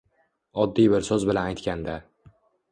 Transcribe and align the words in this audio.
Oddiy 0.63 0.89
bir 0.95 1.05
soʼz 1.09 1.27
bilan 1.33 1.53
aytganda 1.53 2.01